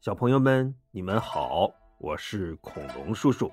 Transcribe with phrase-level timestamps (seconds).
[0.00, 3.52] 小朋友们，你们好，我是恐龙叔叔。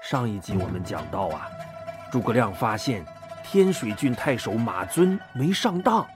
[0.00, 1.48] 上一集我们讲到啊，
[2.12, 3.04] 诸葛亮发现
[3.42, 6.06] 天水郡太守马尊没上当，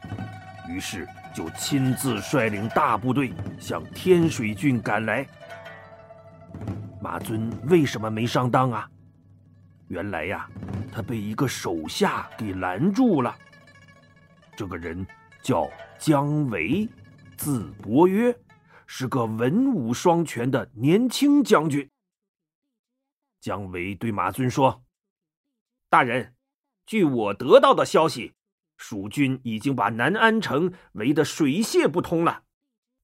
[0.68, 1.04] 于是
[1.34, 5.26] 就亲自率领大部队向天水郡赶来。
[7.00, 8.88] 马尊为什么没上当啊？
[9.88, 10.48] 原来呀，
[10.92, 13.34] 他被一个手下给拦住了。
[14.56, 15.04] 这个人
[15.42, 16.88] 叫姜维，
[17.36, 18.32] 字伯约。
[18.94, 21.88] 是个文武双全的年轻将军。
[23.40, 24.84] 姜维对马尊说
[25.88, 26.34] ：“大人，
[26.84, 28.34] 据我得到的消息，
[28.76, 32.42] 蜀军已经把南安城围得水泄不通了。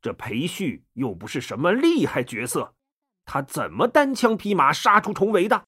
[0.02, 2.75] 这裴旭又不是什么厉害角色，
[3.25, 5.64] 他怎么单枪匹马杀出重围的？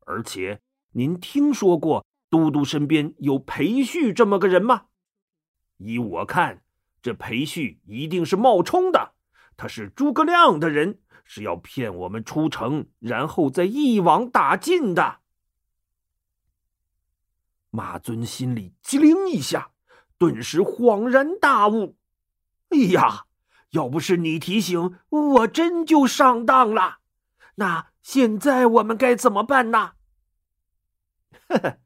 [0.00, 0.60] 而且，
[0.92, 4.88] 您听说过都督身边有裴旭这么个人吗？
[5.78, 6.62] 依我看，
[7.00, 9.14] 这裴旭一定是冒充的。”
[9.58, 15.18] 他是诸葛亮的人，是要骗我们出城，然后再一网打尽的。
[17.70, 19.72] 马尊心里机灵一下，
[20.16, 21.96] 顿时恍然大悟
[22.70, 23.26] ：“哎呀，
[23.70, 26.98] 要不是你提醒，我真就上当了。
[27.56, 29.94] 那现在我们该怎么办呢？”
[31.50, 31.78] 呵 呵，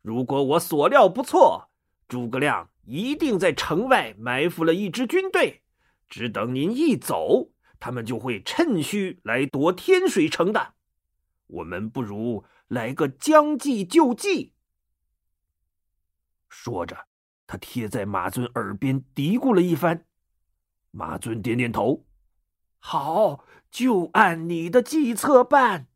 [0.00, 1.70] 如果我所料不错，
[2.06, 5.64] 诸葛亮一定在城外埋伏了一支军队。
[6.08, 10.74] 只等您一走，他们就会趁虚来夺天水城的。
[11.46, 14.54] 我们不如来个将计就计。
[16.48, 17.06] 说着，
[17.46, 20.06] 他贴在马尊耳边嘀咕了一番。
[20.90, 22.06] 马尊点点头
[22.78, 25.88] ：“好，就按你的计策办。”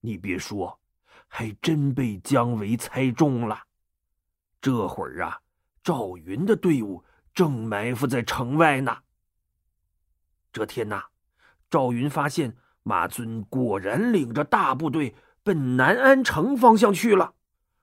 [0.00, 0.80] 你别说，
[1.26, 3.64] 还真被姜维猜中了。
[4.60, 5.40] 这会儿啊，
[5.82, 7.02] 赵云的队伍。
[7.38, 8.98] 正埋伏在城外呢。
[10.52, 11.04] 这天呐，
[11.70, 17.34] 赵云发现马尊果然领着大部队奔南安城方向去了，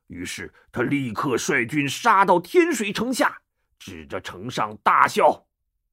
[0.08, 3.44] 于是他立刻率军杀到天水城下，
[3.80, 5.48] 指着城上大笑：“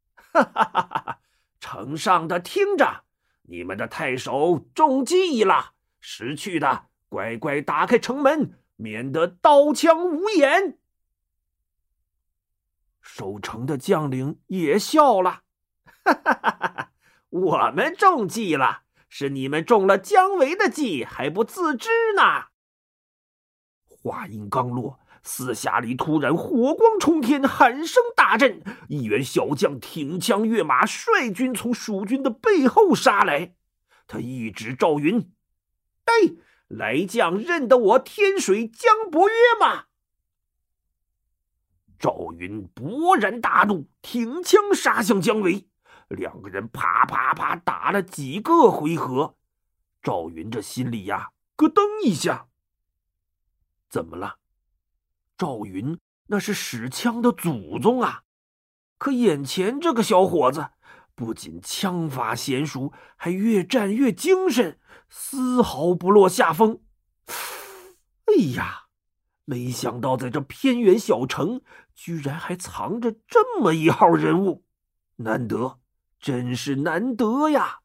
[0.34, 1.19] 哈哈哈哈！
[1.61, 3.05] 城上的听着，
[3.43, 10.78] 你们的太守中计了，识趣的乖乖打开城门，免得刀枪无眼。”
[13.03, 15.43] 守城的将领也笑了，
[16.05, 16.93] 哈哈哈哈哈
[17.29, 22.47] 我们中计了，是你们中了姜维的计，还不自知呢。
[23.87, 33.55] 话音刚落，四下里突然火光冲天，喊声大震，一员小将挺枪跃马，率军从蜀军的背后杀来。
[34.07, 35.33] 他一指赵云
[36.07, 36.34] ：“哎，
[36.69, 39.84] 来将认得我天水姜伯约吗？”
[42.03, 45.69] 赵云勃然大怒，挺枪杀向姜维。
[46.09, 49.37] 两个人啪啪啪打了几个回合。
[50.03, 52.49] 赵云这心里呀，咯噔一下。
[53.89, 54.39] 怎么了？
[55.39, 55.97] 赵云
[56.27, 58.25] 那是使枪的祖宗啊！
[58.99, 60.71] 可眼前这个小伙子，
[61.15, 66.81] 不仅枪法娴熟，还越战越精神，丝毫不落下风。
[68.25, 68.81] 哎呀！
[69.45, 71.63] 没想到，在这偏远小城，
[71.94, 74.64] 居然还藏着这么一号人物，
[75.16, 75.80] 难得，
[76.19, 77.80] 真是难得呀！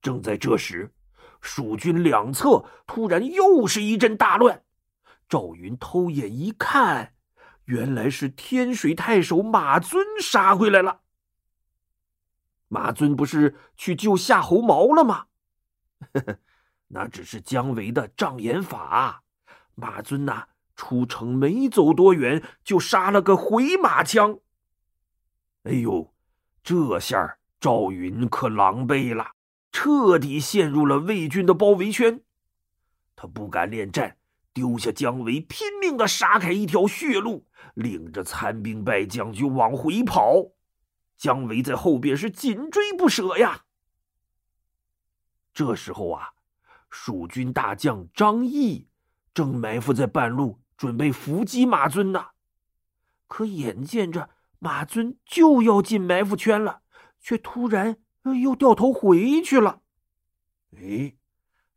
[0.00, 0.94] 正在这时，
[1.40, 4.64] 蜀军两侧突然又是一阵大乱。
[5.28, 7.14] 赵云偷眼一看，
[7.64, 11.02] 原来是天水太守马尊杀回来了。
[12.68, 15.26] 马尊不是去救夏侯茂了吗？
[16.88, 19.22] 那只是姜维的障眼法。
[19.74, 24.38] 马尊呐，出城没走多远，就杀了个回马枪。
[25.64, 26.14] 哎呦，
[26.62, 29.32] 这下赵云可狼狈了，
[29.70, 32.22] 彻底陷入了魏军的包围圈。
[33.14, 34.16] 他不敢恋战，
[34.54, 40.52] 丢下姜维，拼命的杀开一条血路，领着残兵败将就往回跑。
[41.16, 43.64] 姜维在后边是紧追不舍呀。
[45.52, 46.30] 这时候啊，
[46.88, 48.88] 蜀军大将张翼。
[49.32, 52.26] 正埋伏在半路，准备伏击马尊呢。
[53.26, 56.82] 可眼见着马尊就要进埋伏圈了，
[57.20, 57.96] 却突然
[58.42, 59.82] 又掉头回去了。
[60.76, 61.14] 哎，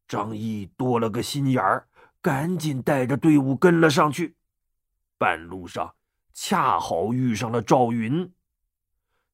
[0.07, 1.87] 张毅多了个心眼儿，
[2.21, 4.35] 赶紧带着队伍跟了上去。
[5.17, 5.95] 半路上
[6.33, 8.33] 恰好遇上了赵云。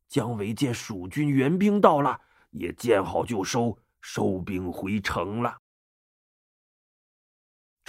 [0.07, 2.19] 姜维见蜀军援兵到了，
[2.51, 5.57] 也见好就收，收兵回城了。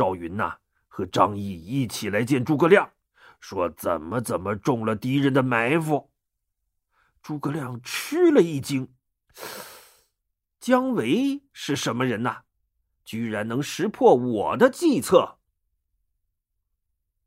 [0.00, 0.56] 赵云呐，
[0.88, 2.91] 和张毅一起来见诸葛亮，
[3.38, 6.11] 说怎么怎么中了敌人的埋伏。
[7.20, 8.88] 诸葛亮吃了一惊。
[10.58, 12.44] 姜维是什么人呐？
[13.05, 15.37] 居然能识破我的计策！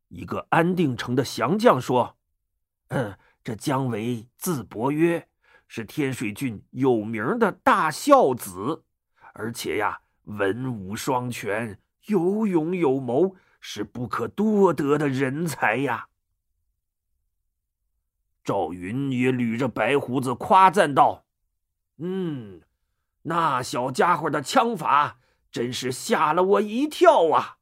[0.08, 2.18] 一个安定城的降将说
[2.90, 5.30] ：“嗯，这姜维字伯约，
[5.68, 8.84] 是天水郡有名的大孝子，
[9.36, 16.08] 而且呀，文武双全，有勇有谋，是不可多得的人才呀。”
[18.44, 21.26] 赵云也捋着白胡子夸赞道
[21.98, 22.62] ：“嗯，
[23.24, 25.20] 那小家伙的枪法
[25.52, 27.58] 真是吓了我一跳啊！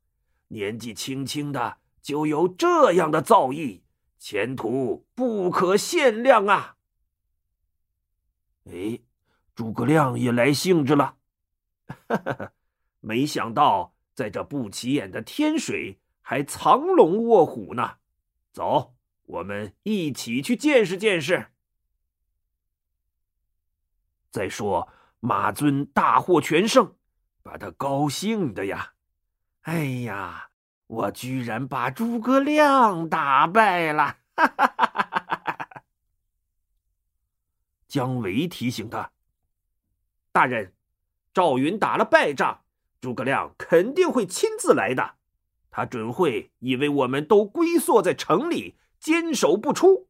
[0.47, 3.81] 年纪轻轻的。”就有这样的造诣，
[4.17, 6.77] 前途不可限量啊！
[8.65, 8.99] 哎，
[9.53, 11.17] 诸葛亮也来兴致了，
[12.07, 12.51] 哈哈！
[13.01, 17.95] 没想到在这不起眼的天水还藏龙卧虎呢。
[18.53, 21.47] 走，我们一起去见识见识。
[24.29, 24.87] 再说
[25.19, 26.95] 马尊大获全胜，
[27.41, 28.93] 把他高兴的呀！
[29.61, 30.49] 哎呀！
[30.85, 34.17] 我居然把诸葛亮打败了！
[34.35, 35.83] 哈哈哈哈哈！
[37.87, 39.11] 姜维提醒他
[40.31, 40.75] ：“大人，
[41.33, 42.60] 赵云打了败仗，
[43.01, 45.15] 诸葛亮肯定会亲自来的。
[45.71, 50.07] 他准会以为我们都龟缩在城里，坚守不出。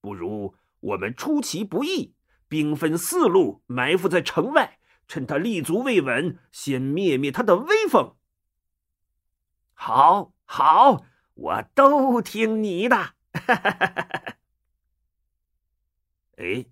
[0.00, 2.14] 不如我们出其不意，
[2.48, 8.16] 兵分四路埋伏在城外，趁他立足未稳，先灭灭他的威风。”
[9.74, 13.14] 好，好，我都听你的。
[16.38, 16.64] 哎，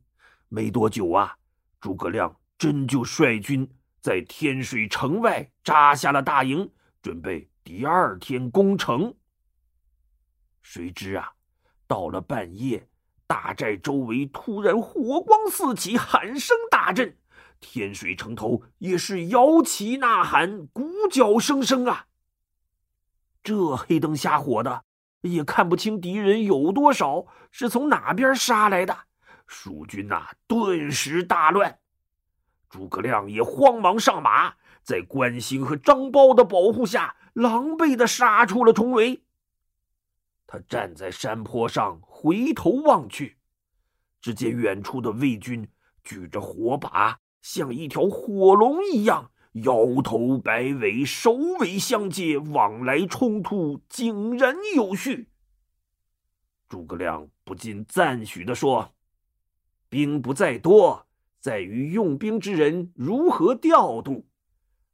[0.48, 1.36] 没多久啊，
[1.80, 3.68] 诸葛亮真就率军
[4.00, 6.70] 在天水城外扎下了大营，
[7.02, 9.14] 准备第二天攻城。
[10.62, 11.32] 谁知啊，
[11.87, 12.88] 到了半夜，
[13.26, 17.17] 大寨周围突然火光四起，喊声大震，
[17.61, 22.06] 天水城头也是摇旗呐喊，鼓角声声啊。
[23.43, 24.85] 这黑灯瞎火的，
[25.23, 28.96] 也看不清敌人有多少，是从哪边杀来的？
[29.46, 31.80] 蜀军呐，顿时大乱。
[32.70, 39.25] 诸葛亮也慌忙上马，在关兴和张苞的保护下，狼狈的杀出了重围。
[40.46, 43.37] 他站在山坡上，回头望去，
[44.20, 45.69] 只见远处的魏军
[46.05, 49.32] 举着火把，像一条火龙一样。
[49.64, 55.28] 摇头摆尾，首尾相接，往来冲突井然有序。
[56.69, 58.94] 诸葛亮不禁赞许的说
[59.90, 61.08] ：“兵不在多，
[61.40, 64.28] 在于用兵之人如何调度。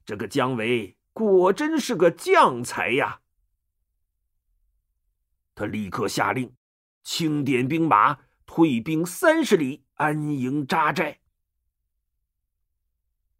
[0.05, 3.21] 这个姜维果真是个将才呀！”
[5.55, 6.55] 他立刻下令，
[7.03, 11.21] 清点兵马，退兵三十里，安营扎寨。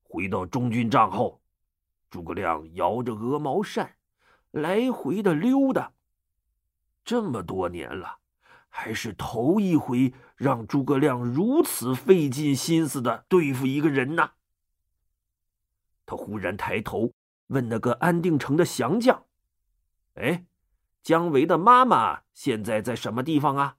[0.03, 1.43] 回到中军帐后，
[2.09, 3.97] 诸葛亮摇着鹅毛扇，
[4.51, 5.93] 来回的溜达。
[7.05, 8.19] 这么多年了，
[8.79, 14.33] 还是头一回让诸葛亮如此费尽心思的对付一个人呐。
[16.05, 17.11] 他忽然抬头
[17.47, 19.25] 问那个安定城的降将
[20.15, 20.45] ：“哎，
[21.03, 23.79] 姜维的妈妈现在在什么地方啊？”“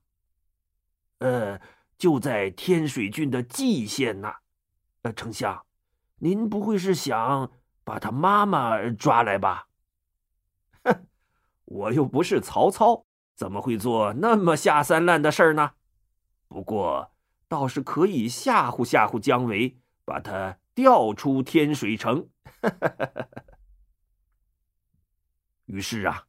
[1.19, 1.61] 呃，
[1.95, 4.37] 就在天水郡的蓟县呐。
[5.03, 5.63] ”“呃，丞相。”
[6.19, 7.51] 您不会是想
[7.83, 9.67] 把他妈妈抓来吧？
[10.83, 11.07] 哼，
[11.65, 13.05] 我又不是曹操，
[13.37, 15.73] 怎么会做那么下三滥的事呢？
[16.47, 17.11] 不过
[17.47, 22.27] 倒是可以吓唬吓唬姜维，把他调出天水城。
[25.65, 26.25] 于是啊，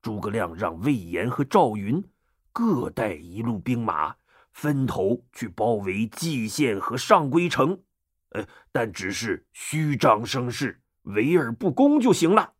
[0.00, 2.02] 诸葛亮让魏延和赵云
[2.52, 4.16] 各带一路兵马，
[4.50, 7.82] 分头去包围蓟县和上归城。
[8.30, 12.54] 呃，但只是虚张声势，围而不攻就行了。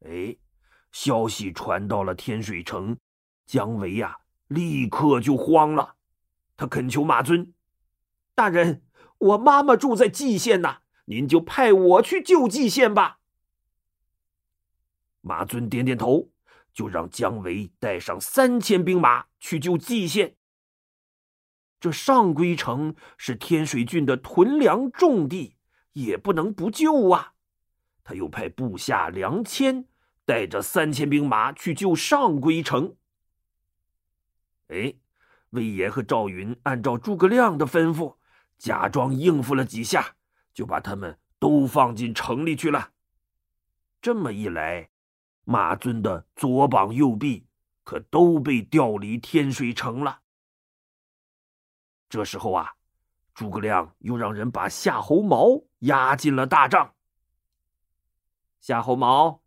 [0.00, 0.36] 哎，
[0.92, 2.96] 消息传到了天水城，
[3.46, 4.18] 姜维呀，
[4.48, 5.96] 立刻就慌了。
[6.56, 7.52] 他恳求马尊
[8.34, 8.82] ：“大人，
[9.18, 13.18] 我妈妈住在蓟县呐，您就派我去救蓟县吧。”
[15.20, 16.30] 马尊点点头，
[16.72, 20.36] 就让姜维带上三千兵马去救蓟县。
[21.80, 25.56] 这上归城是天水郡的屯粮重地，
[25.92, 27.34] 也不能不救啊！
[28.02, 29.84] 他又派部下梁谦
[30.28, 32.94] 带着三千兵马去救上归城。
[34.66, 34.94] 哎，
[35.48, 38.16] 魏延和赵云按照诸葛亮的吩咐，
[38.58, 40.16] 假装应付了几下，
[40.52, 42.92] 就把他们都放进城里去了。
[44.02, 44.90] 这么一来，
[45.44, 47.46] 马尊的左膀右臂
[47.82, 50.20] 可都被调离天水城了。
[52.10, 52.74] 这时候啊，
[53.32, 56.92] 诸葛亮又让人把夏侯茂押进了大帐。
[58.60, 59.40] 夏侯茂，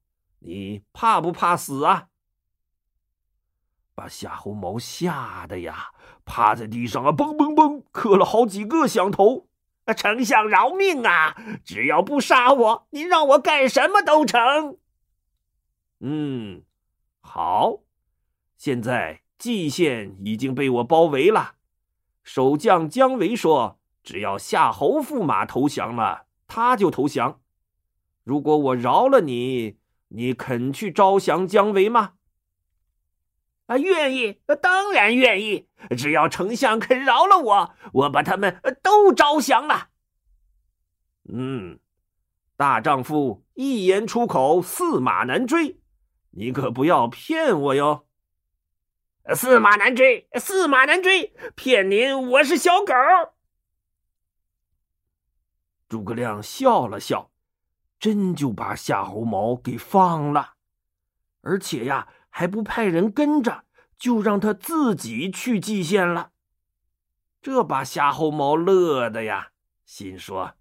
[0.43, 2.09] 你怕不怕死啊？
[3.93, 5.91] 把夏侯茂吓得呀，
[6.25, 9.47] 趴在地上啊，嘣嘣嘣，磕了好几个响头。
[9.95, 11.35] 丞相饶命啊！
[11.65, 14.77] 只要不杀我，您让我干什么都成。
[15.99, 16.63] 嗯，
[17.19, 17.79] 好，
[18.57, 21.55] 现在蓟县已经被我包围了。
[22.23, 27.41] 守将姜维说：“只要夏侯驸马投降了，他就投降。
[28.23, 29.77] 如果我饶了你，
[30.13, 32.13] 你肯去招降姜维吗？”
[33.67, 35.69] 啊，愿意，当然愿意。
[35.97, 39.89] 只要丞相肯饶了我，我把他们都招降了。
[41.31, 41.79] 嗯，
[42.57, 45.79] 大丈夫一言出口，驷马难追，
[46.31, 48.05] 你可不要骗我哟。
[49.33, 52.93] 驷马难追，驷马难追，骗您我是小狗。
[55.87, 57.30] 诸葛亮笑了笑，
[58.01, 60.53] 真就把夏侯茂给放了，
[61.41, 63.63] 而且呀，还不派人跟着，
[63.95, 66.31] 就让他自己去蓟县了。
[67.43, 69.51] 这把夏侯茂乐的呀，
[69.85, 70.55] 心说：“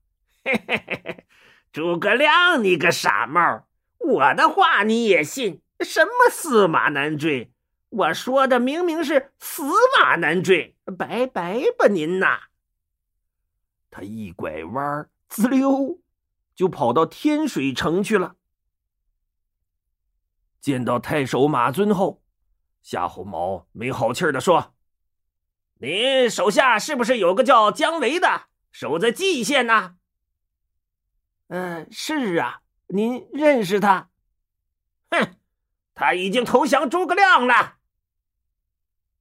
[0.44, 1.26] 嘿嘿嘿，
[1.72, 3.66] 诸葛亮，你个傻帽，
[3.96, 5.62] 我的话你也信？
[5.80, 7.54] 什么驷马难追？”
[7.88, 9.62] 我说的明明是死
[9.98, 12.38] 马难追，拜拜吧您呐！
[13.90, 15.99] 他一拐弯，滋溜
[16.60, 18.36] 就跑到天水城去了。
[20.60, 22.22] 见到太守马尊后，
[22.82, 24.74] 夏侯茂没好气的说
[25.80, 29.96] ：“您手下是不是有个叫姜维的，守在蓟县呢
[31.48, 34.10] ？”“嗯，是啊，您认识他
[35.08, 35.36] ？”“哼，
[35.94, 37.76] 他已经投降诸葛亮了。”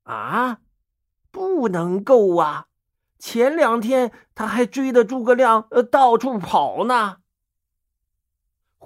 [0.03, 0.60] 啊，
[1.31, 2.67] 不能够啊！
[3.17, 7.18] 前两天他还追着诸葛亮呃到处跑呢。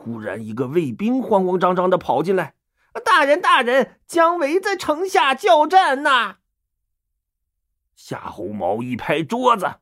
[0.04, 2.56] 忽然，一个卫兵慌慌张张的跑进来
[3.06, 6.40] ：“大人，大人，姜维在城下叫战呐！”
[7.96, 9.76] 夏侯茂一拍桌子：“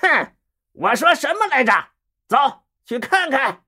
[0.00, 0.32] 哼，
[0.72, 1.90] 我说什么来着？
[2.26, 3.64] 走去看看。”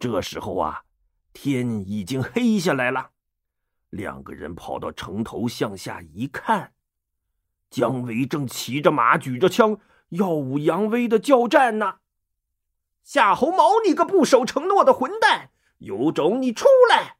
[0.00, 0.84] 这时候啊，
[1.34, 3.10] 天已经黑下来了。
[3.90, 6.72] 两个人跑到城头，向下一看，
[7.68, 11.98] 姜维正骑着马，举着枪，耀武扬威的叫战呢。
[13.08, 15.48] 夏侯茂，你个不守承诺的混蛋，
[15.78, 17.16] 有种你出来！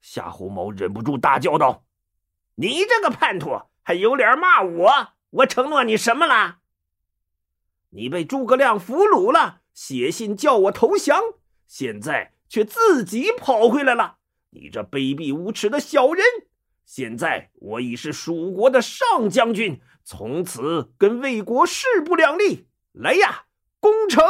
[0.00, 1.84] 夏侯茂忍不住大叫道
[2.58, 5.10] ：“你这个叛徒，还有脸骂我？
[5.30, 6.58] 我承诺你什么了？
[7.90, 11.22] 你被诸葛亮俘虏了，写信叫我投降，
[11.68, 14.16] 现在却自己跑回来了。”
[14.50, 16.24] 你这卑鄙无耻的小人！
[16.84, 22.66] 现在我已是蜀国的上将军，从此跟魏国势不两立。
[22.90, 23.44] 来呀，
[23.80, 24.24] 攻城！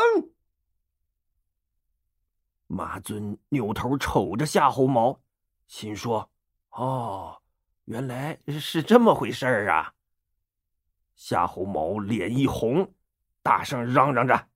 [2.66, 5.20] 马尊扭头瞅着夏侯茂，
[5.66, 6.30] 心说
[6.70, 7.40] ：“哦，
[7.84, 9.94] 原来是这么回事儿啊！”
[11.16, 12.94] 夏侯茂脸一红，
[13.42, 14.48] 大声嚷嚷着：“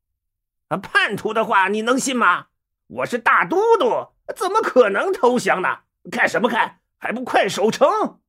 [0.69, 2.49] 啊，叛徒的话你能信吗？
[2.87, 5.81] 我是大都督！”怎么可能投降呢？
[6.11, 6.81] 看什么看？
[6.99, 8.21] 还不快守城！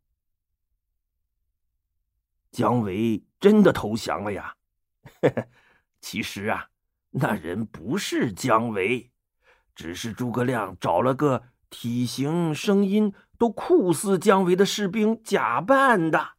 [2.52, 4.56] 姜维真的投降了呀！
[5.22, 5.48] 嘿嘿
[6.04, 6.68] 其实啊，
[7.12, 9.10] 那人不是姜维，
[9.74, 16.34] 只是诸葛亮找了个体型、声音都酷似姜维的士兵假扮的，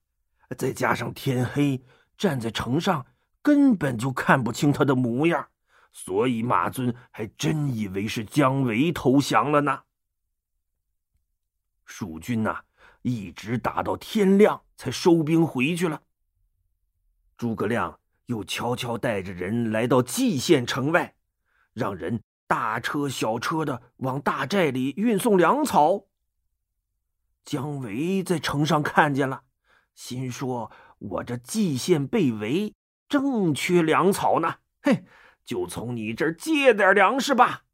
[0.59, 1.83] 再加上天黑，
[2.18, 3.06] 站在城上
[3.40, 5.49] 根本就看不清他的模样。
[5.90, 9.85] 所以马尊还真以为是姜维投降了呢。
[11.87, 12.64] 蜀军呐，
[13.00, 16.02] 一直打到天亮才收兵回去了。
[17.38, 21.14] 诸葛亮又悄悄带着人来到蓟县城外，
[21.73, 26.07] 让人大车小车的往大寨里运送粮草。
[27.45, 29.43] 姜维在城上看见了，
[29.95, 32.75] 心说：“我这蓟县被围，
[33.09, 35.04] 正缺粮草呢。”嘿。
[35.45, 37.64] 就从你这儿借点粮食吧。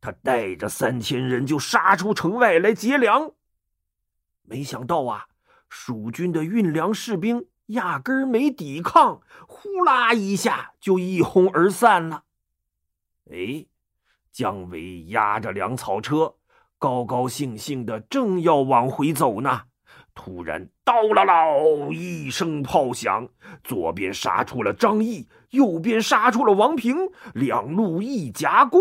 [0.00, 3.30] 他带着三千人就杀出城外来劫粮。
[4.42, 5.28] 没想到啊，
[5.68, 12.24] 蜀军的运粮士兵压根儿没抵抗，呼啦一下就一哄而散了。
[13.30, 13.66] 哎，
[14.30, 16.34] 姜维压着粮草车，
[16.78, 19.62] 高高兴兴的正要往回走呢。
[20.14, 21.46] 突然，刀啦啦
[21.92, 23.28] 一声炮响，
[23.62, 26.96] 左边杀出了张翼，右边杀出了王平，
[27.34, 28.80] 两路一夹攻，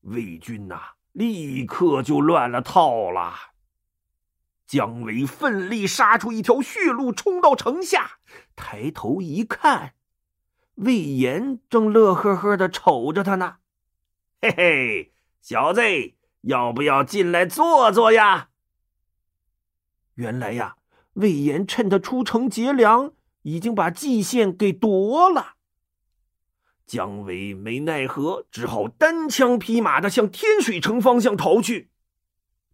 [0.00, 0.80] 魏军呐，
[1.12, 3.32] 立刻就乱了套了。
[4.66, 8.18] 姜维奋力杀出一条血路，冲到城下，
[8.56, 9.94] 抬头一看，
[10.76, 13.56] 魏延正乐呵呵的瞅着他呢。
[14.40, 15.82] 嘿嘿，小子，
[16.42, 18.48] 要不要进来坐坐呀？
[20.14, 20.76] 原来呀，
[21.14, 25.54] 魏延趁他出城劫粮，已经把蓟县给夺了。
[26.86, 31.90] 姜维没奈何，只好单枪匹马的向天水城方向逃去。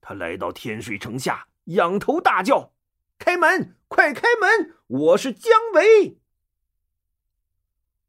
[0.01, 2.73] 他来到天水城下，仰头大叫
[3.19, 4.75] ：“开门，快开门！
[4.87, 6.19] 我是姜维！”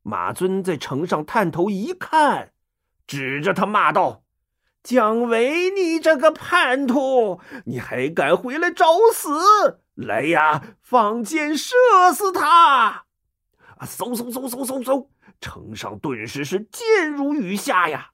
[0.04, 2.54] 马尊在城上探头一看，
[3.06, 4.24] 指着他骂道
[4.82, 9.82] ：“姜维，你这个叛徒，你还敢回来找死？
[9.94, 11.76] 来呀，放箭射
[12.14, 13.06] 死他！”
[13.78, 15.08] 啊，嗖嗖嗖嗖嗖嗖！
[15.40, 18.12] 城上顿时是箭如雨下呀！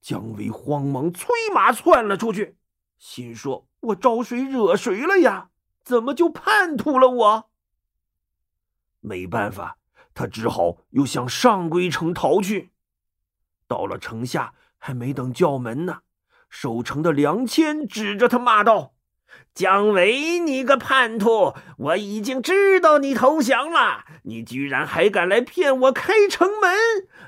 [0.00, 2.56] 姜维慌忙催马窜了出去，
[3.04, 5.50] 心说：“我招谁惹谁了呀？
[5.84, 7.50] 怎么就叛徒了我？”
[9.00, 9.76] 没办法，
[10.14, 12.72] 他只好又向上归城逃去。
[13.68, 16.00] 到了城下，还没等叫门呢，
[16.48, 18.94] 守城的梁谦指着他骂道。
[19.52, 21.54] 姜维，你个叛徒！
[21.76, 26.72] 我已经知道你投降了，你居然还敢来骗我开城门！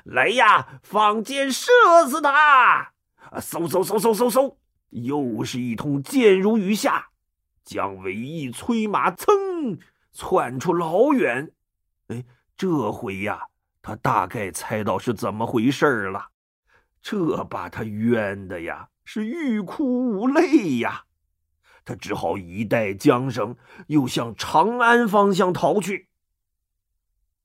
[0.03, 1.71] 来呀，放箭射
[2.09, 2.93] 死他！
[3.29, 4.55] 啊，嗖嗖嗖嗖嗖嗖，
[5.03, 7.09] 又是一通箭如雨下。
[7.63, 9.79] 姜维一催马，噌，
[10.13, 11.51] 窜出老远。
[12.07, 12.23] 哎，
[12.55, 13.47] 这回呀，
[13.81, 16.29] 他大概猜到是怎么回事了。
[17.01, 21.03] 这把他冤的呀，是欲哭无泪呀。
[21.83, 23.55] 他只好一带缰绳，
[23.87, 26.09] 又向长安方向逃去。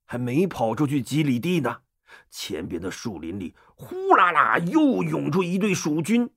[0.05, 1.77] 还没跑出去几里地呢，
[2.29, 6.29] 前边的树林里呼啦啦又涌出一队蜀军，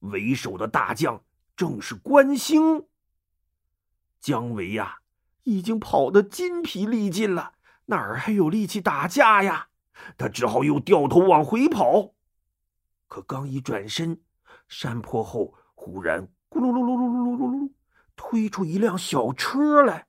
[0.00, 1.24] 为首的大将
[1.56, 2.86] 正是关兴。
[4.20, 4.98] 姜维呀，
[5.44, 7.54] 已经跑得筋疲力尽了，
[7.86, 9.68] 哪儿还有力气打架呀？
[10.16, 12.14] 他只好又掉头往回跑。
[13.08, 14.20] 可刚一转身，
[14.68, 16.28] 山坡后忽然。
[16.50, 17.72] 咕噜噜噜噜噜噜噜噜，
[18.16, 20.06] 推出一辆小车来，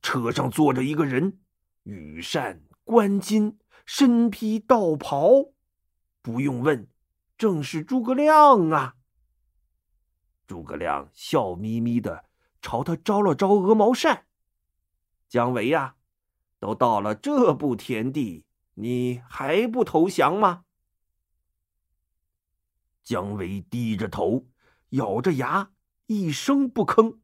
[0.00, 1.40] 车上坐着一个人，
[1.82, 5.52] 羽扇纶巾，身披道袍，
[6.20, 6.88] 不用问，
[7.36, 8.94] 正是诸葛亮啊。
[10.52, 12.26] 诸葛亮笑眯眯的
[12.60, 14.26] 朝他招了招鹅毛扇
[15.26, 15.94] ：“姜维呀，
[16.60, 20.64] 都到了这步田地，你还不投降吗？”
[23.02, 24.46] 姜维低着头。
[24.90, 25.70] 咬着牙，
[26.04, 27.16] 一声不吭。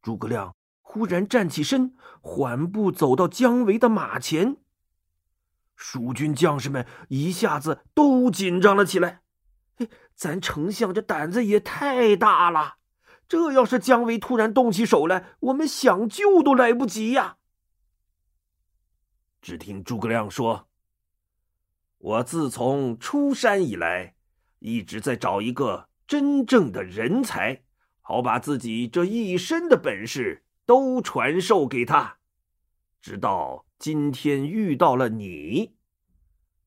[0.00, 4.56] 诸葛亮忽然站起身，缓步走到姜维的马前。
[5.76, 9.20] 蜀军将士们一下子都紧张了起来。
[10.20, 12.74] 咱丞相这胆子也太大了！
[13.26, 17.38] 这要是姜维突然动起手来，我们想救都来不及呀！
[19.40, 20.68] 只听诸葛亮说
[21.96, 24.14] ：“我自从出山以来，
[24.58, 27.62] 一直在找一个。”真正的人才，
[28.02, 32.18] 好把自己这一身的本事都传授给他，
[33.00, 35.76] 直到今天遇到了你，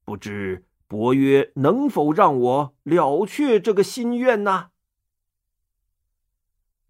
[0.05, 4.67] 不知伯约能否让我了却这个心愿呢？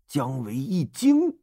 [0.07, 1.39] 姜维一惊，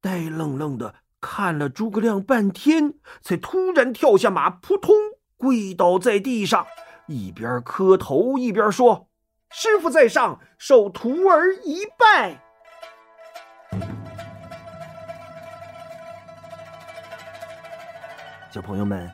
[0.00, 4.94] 呆愣愣的看了诸葛亮半天，才突然跳下马，扑通
[5.36, 6.66] 跪倒在地上，
[7.06, 9.08] 一边磕头一边说。
[9.50, 12.42] 师傅在上，受徒儿一拜。
[18.52, 19.10] 小朋友们，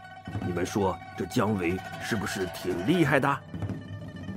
[0.46, 3.40] 你们说这姜维是不是挺厉害的？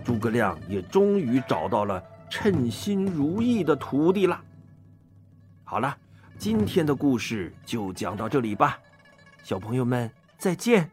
[0.04, 4.40] 诸葛亮也终于找到了称心如意的徒弟了。
[5.64, 5.98] 好了，
[6.38, 8.78] 今天的故事就讲到这里吧，
[9.44, 10.90] 小朋友们再见。